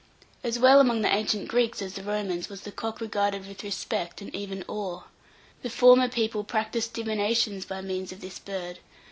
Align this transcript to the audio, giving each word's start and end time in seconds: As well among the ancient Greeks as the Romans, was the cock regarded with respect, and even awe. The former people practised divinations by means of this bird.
As 0.43 0.57
well 0.57 0.79
among 0.79 1.03
the 1.03 1.13
ancient 1.15 1.47
Greeks 1.47 1.79
as 1.79 1.93
the 1.93 2.01
Romans, 2.01 2.49
was 2.49 2.61
the 2.61 2.71
cock 2.71 3.01
regarded 3.01 3.47
with 3.47 3.63
respect, 3.63 4.19
and 4.19 4.33
even 4.33 4.65
awe. 4.67 5.03
The 5.61 5.69
former 5.69 6.09
people 6.09 6.43
practised 6.43 6.93
divinations 6.93 7.65
by 7.65 7.81
means 7.81 8.11
of 8.11 8.19
this 8.19 8.39
bird. 8.39 8.79